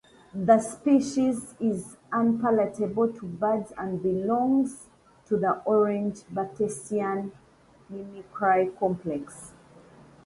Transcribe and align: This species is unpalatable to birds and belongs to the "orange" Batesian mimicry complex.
This 0.33 0.71
species 0.73 1.53
is 1.59 1.95
unpalatable 2.11 3.13
to 3.13 3.25
birds 3.27 3.71
and 3.77 4.01
belongs 4.01 4.87
to 5.27 5.37
the 5.37 5.61
"orange" 5.63 6.23
Batesian 6.33 7.31
mimicry 7.87 8.71
complex. 8.79 9.51